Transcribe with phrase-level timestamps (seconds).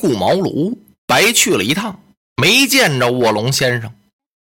[0.00, 2.00] 顾茅庐，白去了一趟，
[2.36, 3.92] 没见着卧龙先生。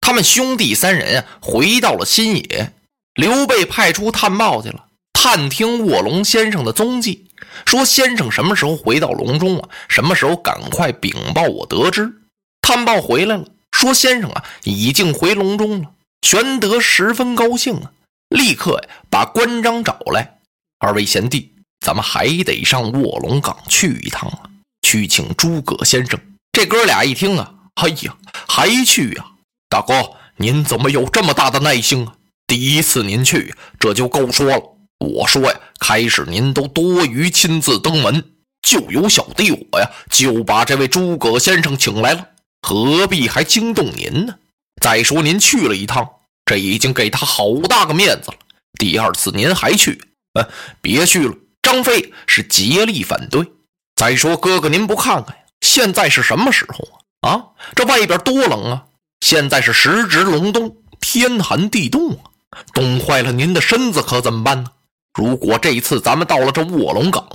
[0.00, 2.72] 他们兄弟三人啊，回到了新野。
[3.14, 7.26] 刘备派出探报去了，探听卧龙先生的踪迹，
[7.66, 9.68] 说先生什么时候回到隆中啊？
[9.88, 12.10] 什么时候赶快禀报我得知。
[12.62, 15.90] 探报回来了，说先生啊已经回隆中了。
[16.22, 17.92] 玄德十分高兴啊，
[18.28, 20.38] 立刻呀把关张找来。
[20.78, 24.50] 二位贤弟，咱们还得上卧龙岗去一趟啊，
[24.82, 26.20] 去请诸葛先生。
[26.52, 29.24] 这哥俩一听啊，哎呀，还去呀？
[29.68, 32.14] 大哥，您怎么有这么大的耐性啊？
[32.46, 34.62] 第一次您去，这就够说了。
[34.98, 42.28] 我说呀，开始您都多余亲自登门，就有小弟我呀，就把这位诸葛先生请来了，
[42.60, 44.34] 何必还惊动您呢？
[44.82, 46.08] 再说您去了一趟，
[46.44, 48.36] 这已经给他好大个面子了。
[48.78, 50.02] 第二次您还去，
[50.34, 50.48] 呃，
[50.80, 51.34] 别去了。
[51.62, 53.46] 张飞是竭力反对。
[53.96, 56.88] 再说哥哥，您不看看呀，现在是什么时候
[57.20, 57.30] 啊？
[57.30, 58.86] 啊，这外边多冷啊！
[59.20, 62.30] 现在是时值隆冬，天寒地冻啊。
[62.74, 64.72] 冻坏了您的身子可怎么办呢？
[65.14, 67.26] 如果这一次咱们到了这卧龙岗，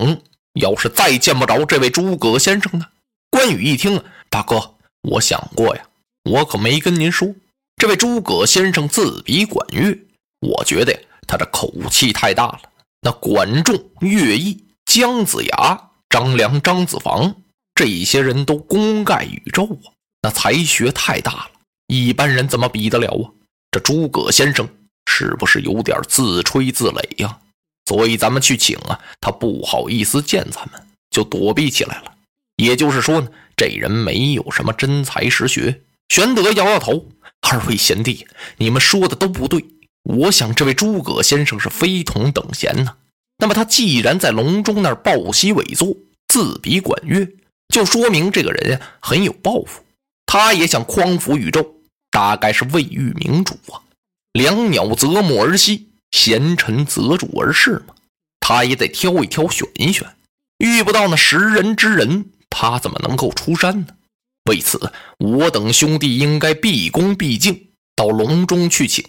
[0.53, 2.85] 要是再见不着这位诸葛先生呢？
[3.29, 5.83] 关羽一听，大哥，我想过呀，
[6.23, 7.33] 我可没跟您说，
[7.77, 9.97] 这位诸葛先生自比管乐，
[10.41, 12.61] 我觉得他这口气太大了。
[13.01, 17.35] 那管仲、乐毅、姜子牙、张良、张子房
[17.75, 19.91] 这些人都功盖宇宙啊，
[20.21, 21.51] 那才学太大了，
[21.87, 23.31] 一般人怎么比得了啊？
[23.71, 24.67] 这诸葛先生。
[25.09, 27.39] 是不是有点自吹自擂呀？
[27.85, 32.13] 所以咱们去请啊，他不好意思见咱们，就躲避起来了。
[32.57, 35.81] 也就是说呢，这人没有什么真才实学。
[36.09, 37.07] 玄德摇摇头
[37.49, 38.27] ：“二位贤弟，
[38.57, 39.65] 你们说的都不对。
[40.03, 42.97] 我想这位诸葛先生是非同等闲呢。
[43.37, 45.95] 那么他既然在隆中那儿抱膝委坐，
[46.27, 47.27] 自比管乐，
[47.69, 49.83] 就说明这个人呀很有抱负。
[50.25, 51.75] 他也想匡扶宇宙，
[52.11, 53.81] 大概是未遇明主啊。”
[54.33, 57.95] 良鸟择木而栖，贤臣择主而事嘛。
[58.39, 60.07] 他也得挑一挑，选一选。
[60.57, 63.87] 遇不到那识人之人，他怎么能够出山呢？
[64.49, 69.03] 为此，我等兄弟应该毕恭毕敬，到隆中去请。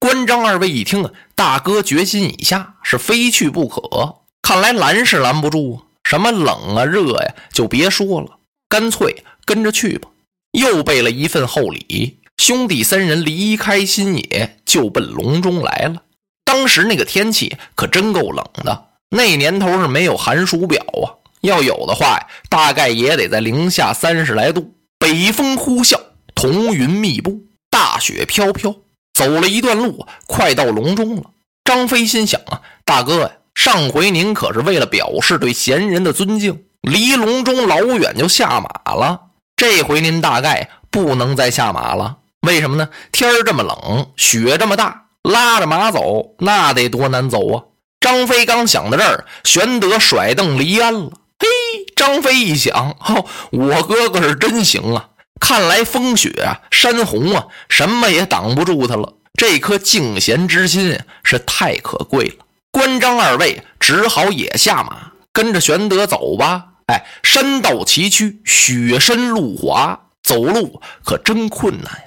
[0.00, 4.16] 关张二位一听啊，大哥决心已下，是非去不可。
[4.40, 5.76] 看来拦是拦不住啊。
[6.04, 10.08] 什么冷啊热呀，就别说了，干脆跟着去吧。
[10.52, 12.18] 又备了一份厚礼。
[12.38, 16.02] 兄弟三人离开新野，就奔隆中来了。
[16.46, 24.72] 当时那个天气可真够冷的，那年头是没有寒暑表啊，要有的话呀，大概也得在零下三十来度。
[24.98, 26.00] 北风呼啸，
[26.34, 28.74] 彤云密布，大雪飘飘。
[29.20, 31.24] 走了一段路，快到隆中了。
[31.62, 39.20] 张飞心想啊，大哥呀，上回您可是为了表示对贤人的尊敬，离隆中老远就下马了。
[39.56, 42.16] 这回您大概不能再下马了。
[42.46, 42.88] 为什么呢？
[43.12, 47.64] 天这么冷，雪这么大，拉着马走，那得多难走啊！
[48.00, 51.10] 张飞刚想到这儿，玄德甩凳离鞍了。
[51.38, 51.46] 嘿，
[51.94, 55.09] 张飞一想，哦，我哥哥是真行啊！
[55.40, 59.14] 看来风雪啊，山洪啊，什么也挡不住他了。
[59.34, 62.44] 这颗敬贤之心是太可贵了。
[62.70, 66.66] 关张二位只好也下马，跟着玄德走吧。
[66.86, 72.04] 哎，山道崎岖，雪深路滑，走路可真困难呀。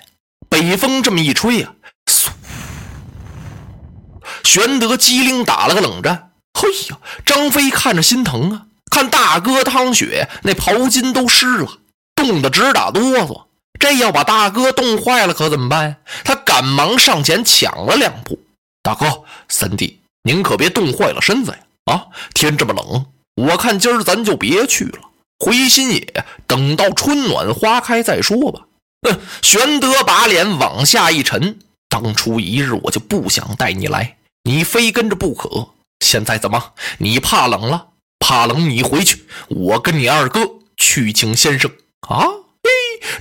[0.48, 1.74] 北风这么一吹呀，
[4.44, 6.32] 玄德机灵打了个冷战。
[6.54, 11.68] 嘿呀，张飞看着心疼啊，看大哥汤雪那袍襟都湿了，
[12.24, 13.44] 冻得直打哆嗦。
[13.78, 15.98] 这要把大哥冻坏了可怎么办呀？
[16.24, 18.40] 他赶忙上前抢了两步。
[18.82, 21.58] 大哥、三弟，您可别冻坏了身子呀！
[21.86, 23.06] 啊，天这么冷，
[23.36, 25.00] 我看今儿咱就别去了，
[25.40, 28.62] 回新野，等到春暖花开再说吧。
[29.02, 29.20] 哼！
[29.42, 31.60] 玄德把脸往下一沉。
[31.90, 35.70] 当初一日我就不想带你来，你非跟着不可。
[36.00, 36.72] 现在怎么？
[37.00, 37.88] 你怕冷了？
[38.20, 40.40] 怕冷你回去，我跟你二哥
[40.78, 41.70] 去请先生
[42.08, 42.28] 啊！
[42.64, 42.70] 嘿，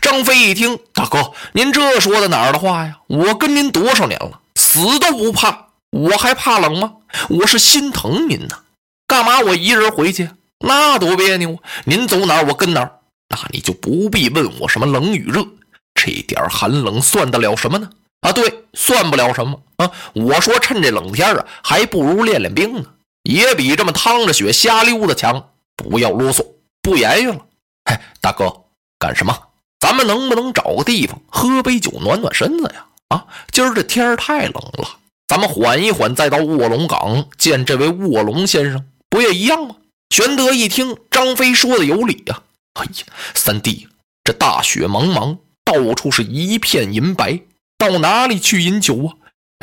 [0.00, 2.98] 张飞一听，大哥，您这说的哪儿的话呀？
[3.08, 6.94] 我跟您多少年了，死都不怕，我还怕冷吗？
[7.28, 8.60] 我是心疼您呐。
[9.06, 10.30] 干嘛我一人回去？
[10.60, 11.58] 那多别扭！
[11.84, 13.00] 您走哪儿，我跟哪儿。
[13.28, 15.44] 那你就不必问我什么冷与热。
[15.94, 17.90] 这点寒冷算得了什么呢？
[18.20, 19.90] 啊，对，算不了什么啊！
[20.14, 22.84] 我说趁这冷天啊，还不如练练兵呢，
[23.24, 25.50] 也比这么趟着雪瞎溜达强。
[25.74, 26.46] 不要啰嗦，
[26.80, 27.38] 不言语了。
[27.84, 28.61] 哎，大哥，
[29.02, 29.36] 干什么？
[29.80, 32.86] 咱们能不能找个地方喝杯酒暖暖身子呀？
[33.08, 34.88] 啊，今儿这天儿太冷了，
[35.26, 39.74] 咱们缓一缓，再到卧龙岗见这位卧龙先生，不也一样吗？
[40.10, 42.42] 玄德一听张飞说的有理呀，
[42.74, 43.88] 哎呀，三弟，
[44.22, 47.40] 这大雪茫茫，到处是一片银白，
[47.76, 49.10] 到哪里去饮酒啊？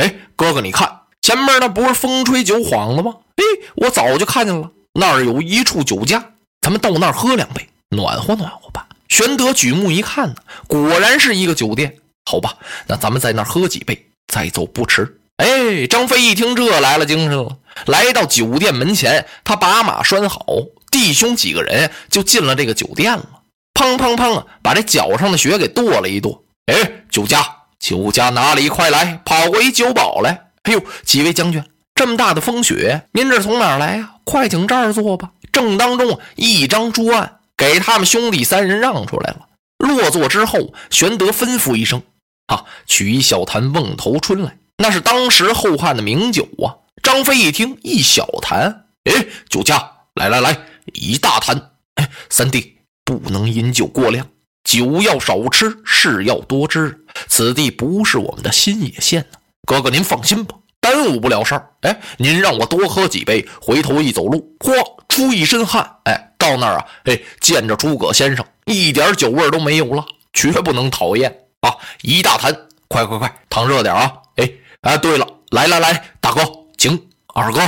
[0.03, 3.15] 哎，哥哥，你看前面那不是风吹酒幌子吗？
[3.37, 3.43] 哎，
[3.75, 8.85] 我早就看见了，那儿有一处酒家，咱们到那儿喝两杯，暖和暖和吧。
[9.09, 10.35] 玄德举目一看呢，
[10.67, 11.97] 果然是一个酒店。
[12.25, 12.57] 好吧，
[12.87, 15.19] 那咱们在那儿喝几杯，再走不迟。
[15.37, 17.57] 哎，张飞一听这来了精神了，
[17.87, 20.45] 来到酒店门前，他把马拴好，
[20.91, 23.25] 弟兄几个人就进了这个酒店了。
[23.73, 26.43] 砰砰砰啊，把这脚上的雪给跺了一跺。
[26.67, 27.43] 哎，酒家，
[27.79, 28.69] 酒家哪里？
[28.69, 30.51] 快来，跑过一酒保来。
[30.63, 31.63] 哎呦，几位将军，
[31.95, 34.11] 这么大的风雪，您这从哪儿来呀？
[34.23, 35.31] 快请这儿坐吧。
[35.51, 39.49] 正当中，一张桌案给他们兄弟三人让出来了。
[39.79, 42.01] 落座之后，玄德吩咐一声。
[42.47, 46.87] 啊，取一小坛瓮头春来，那是当时后汉的名酒啊。
[47.03, 50.57] 张飞一听，一小坛，哎，酒家，来来来，
[50.93, 51.73] 一大坛。
[51.95, 54.25] 哎，三弟不能饮酒过量，
[54.63, 57.05] 酒要少吃，事要多知。
[57.27, 61.69] 此地不是我们的新野县呢，哥哥您放心吧，耽误不了事儿。
[61.81, 64.73] 哎，您让我多喝几杯，回头一走路，嚯，
[65.07, 65.97] 出一身汗。
[66.05, 70.03] 哎，到那儿啊，哎，见着诸葛先生，一点酒味都没有了，
[70.33, 71.43] 绝不能讨厌。
[71.59, 72.57] 啊，一大坛，
[72.87, 74.13] 快快快，烫热点啊！
[74.37, 74.49] 哎，
[74.81, 76.41] 哎，对了，来来来，大哥
[76.77, 77.59] 请，二哥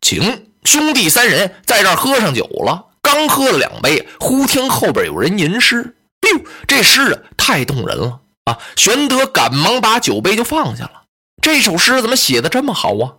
[0.00, 2.86] 请，兄弟三人在这儿喝上酒了。
[3.00, 5.96] 刚喝了两杯，忽听后边有人吟诗。
[6.22, 8.58] 哎呦，这诗啊，太动人了啊！
[8.74, 11.04] 玄德赶忙把酒杯就放下了。
[11.40, 13.14] 这首诗怎么写的这么好啊？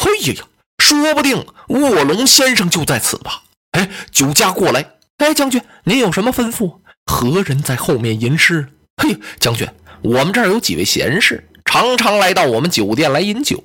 [0.00, 0.44] 嘿呀呀，
[0.78, 3.41] 说不定卧龙先生就在此吧？
[3.72, 4.84] 哎，酒家过来。
[5.18, 6.78] 哎，将军，您有什么吩咐？
[7.06, 8.68] 何人在后面吟诗？
[8.96, 9.68] 嘿，将军，
[10.02, 13.62] 我们这儿有几位贤士，常常来到我们酒店来饮酒。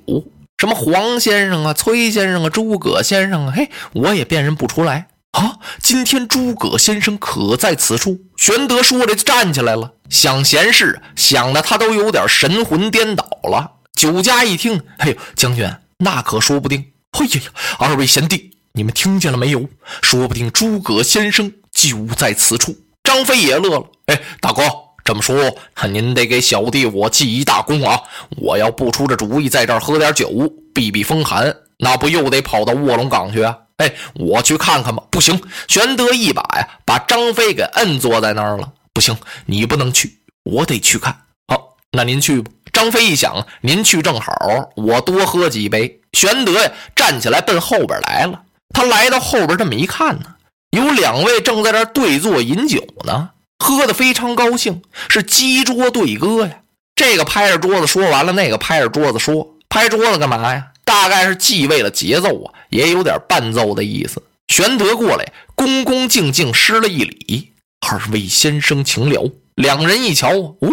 [0.58, 5.58] 什么黄先生啊，崔先生啊，诸葛先生啊，嘿，我也辨认不出来啊。
[5.80, 8.18] 今天诸葛先生可在此处？
[8.36, 13.72] 玄德说着就站起来了，想闲事，想的他都有点神魂颠倒了。
[13.94, 16.86] 酒家一听，嘿，将军，那可说不定。
[17.12, 19.68] 嘿呀呀，二位贤弟，你们听见了没有？
[20.02, 22.76] 说不定诸葛先生就在此处。
[23.02, 24.62] 张飞也乐了，哎，大哥。
[25.04, 25.56] 这么说，
[25.88, 27.98] 您得给小弟我记一大功啊！
[28.36, 30.28] 我要不出这主意，在这儿喝点酒，
[30.74, 33.56] 避避风寒，那不又得跑到卧龙岗去啊？
[33.78, 35.02] 哎，我去看看吧。
[35.10, 38.70] 不行，玄德一把呀，把张飞给摁坐在那儿了。
[38.92, 39.16] 不行，
[39.46, 41.22] 你不能去，我得去看。
[41.46, 42.50] 好，那您去吧。
[42.70, 44.34] 张飞一想，您去正好，
[44.76, 46.02] 我多喝几杯。
[46.12, 48.42] 玄德呀，站起来奔后边来了。
[48.74, 50.34] 他来到后边这么一看呢，
[50.70, 53.30] 有两位正在这对坐饮酒呢。
[53.58, 56.60] 喝得非常高兴，是击桌对歌呀。
[56.94, 60.68] 这个拍着桌子说完了，那个拍着桌子说，拍桌子干嘛呀？
[60.84, 64.22] 大概是既为了节奏啊，也有点伴奏的意思。
[64.46, 67.52] 玄德过来，恭恭敬敬施了一礼
[67.86, 70.70] ：“二位先生，请了。”两人一瞧，哦，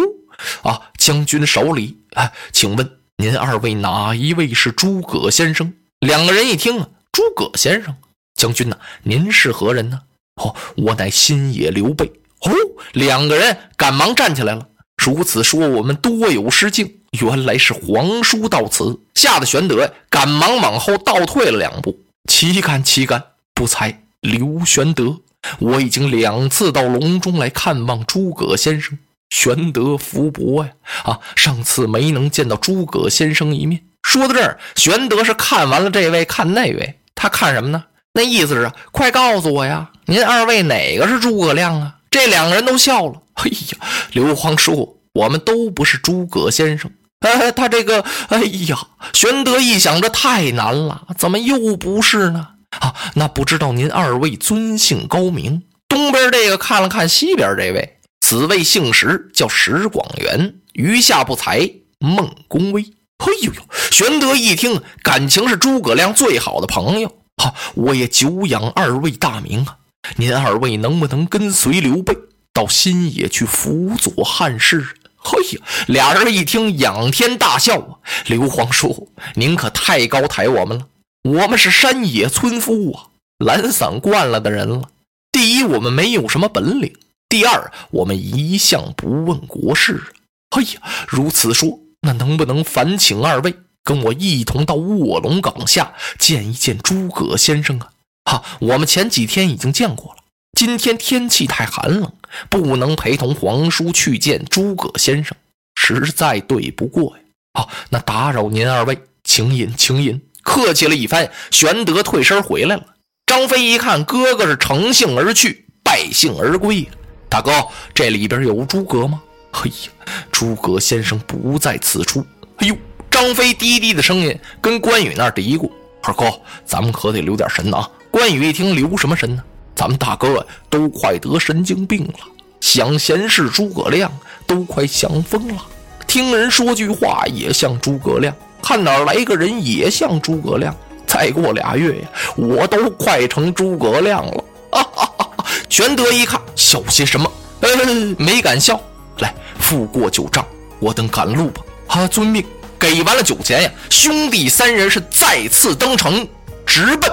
[0.62, 1.98] 啊，将军守礼。
[2.14, 5.74] 啊，请问您二位哪一位是诸葛先生？
[5.98, 7.96] 两个人一听啊，诸葛先生，
[8.34, 10.02] 将军呐，您是何人呢？
[10.34, 12.04] 哦，我乃新野刘备。
[12.42, 12.52] 哦，
[12.92, 14.68] 两个人赶忙站起来了。
[15.02, 16.98] 如此说，我们多有失敬。
[17.12, 21.98] 原来是皇叔到此，吓得玄德赶忙往后倒退了两步。
[22.28, 23.24] 岂敢岂敢！
[23.54, 25.20] 不才，刘玄德，
[25.58, 28.98] 我已经两次到隆中来看望诸葛先生。
[29.30, 30.72] 玄德福伯呀！
[31.04, 33.80] 啊，上次没能见到诸葛先生一面。
[34.02, 37.00] 说到这儿，玄德是看完了这位，看那位。
[37.16, 37.82] 他看什么呢？
[38.12, 41.96] 那意思是，快告诉我呀，您二位哪个是诸葛亮啊？
[42.10, 43.14] 这两个人都笑了。
[43.34, 46.90] 哎呀，刘皇叔，我们都不是诸葛先生。
[47.20, 48.78] 哎，他这个，哎呀，
[49.12, 52.48] 玄德一想，这太难了，怎么又不是呢？
[52.78, 55.62] 啊，那不知道您二位尊姓高名？
[55.88, 62.82] 东边这个看了看西边这位，此位姓石，叫石广元，余下不才，孟公威。
[63.18, 63.62] 哎呦呦，
[63.96, 67.10] 玄德一听，感情是诸葛亮最好的朋友。
[67.42, 69.78] 好，我也久仰二位大名啊。
[70.16, 72.14] 您二位能不能跟随刘备
[72.52, 74.86] 到新野去辅佐汉室？
[75.16, 77.96] 嘿呀，俩人一听，仰天大笑啊！
[78.26, 80.86] 刘皇叔，您可太高抬我们了。
[81.22, 84.90] 我们是山野村夫啊，懒散惯了的人了。
[85.32, 86.92] 第一，我们没有什么本领；
[87.30, 90.12] 第二，我们一向不问国事。
[90.54, 93.54] 嘿呀，如此说，那能不能烦请二位
[93.86, 97.88] 跟我一同到卧龙岗下见一见诸葛先生啊？
[98.24, 100.24] 哈，我们前几天已经见过了。
[100.58, 102.12] 今天天气太寒冷，
[102.50, 105.36] 不能陪同皇叔去见诸葛先生，
[105.76, 107.22] 实在对不过呀。
[107.54, 110.20] 好，那打扰您二位，请饮，请饮。
[110.42, 112.84] 客气了一番，玄德退身回来了。
[113.26, 116.88] 张飞一看哥哥是乘兴而去，败兴而归。
[117.28, 117.52] 大哥，
[117.94, 119.22] 这里边有诸葛吗？
[119.52, 122.26] 嘿呀，诸葛先生不在此处。
[122.56, 122.76] 哎呦，
[123.18, 125.70] 张飞低低的声音跟关羽那儿嘀咕
[126.04, 126.30] ：“二哥，
[126.66, 129.42] 咱们可得留点神啊！”关羽一听，留什么神呢？
[129.74, 132.18] 咱们大哥都快得神经病了，
[132.60, 134.12] 想闲事诸葛亮
[134.46, 135.64] 都快想疯了。
[136.06, 140.76] 听人说句话也像诸葛亮，看哪儿来个人也像诸葛亮。
[141.06, 144.44] 再过俩月呀，我都快成诸葛亮了。
[144.72, 145.44] 哈哈哈！
[145.70, 147.32] 玄德一看，笑些什么？
[147.60, 147.70] 呃，
[148.18, 148.78] 没敢笑。
[149.20, 150.46] 来，付过九丈，
[150.80, 151.62] 我等赶路吧。
[151.86, 152.44] 啊，遵命。
[152.78, 156.26] 给完了酒钱呀，兄弟三人是再次登城，
[156.64, 157.10] 直奔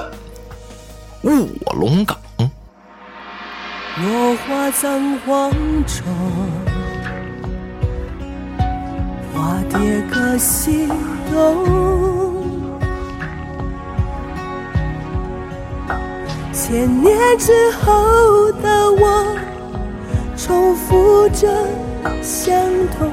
[1.22, 2.18] 卧龙岗。
[3.96, 5.50] 落花葬黄
[5.86, 6.04] 冢，
[9.32, 10.88] 花蝶各西
[11.32, 12.44] 东。
[16.52, 19.36] 千年之后的我，
[20.36, 21.48] 重复着
[22.20, 22.52] 相
[22.98, 23.12] 同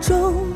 [0.00, 0.47] 中。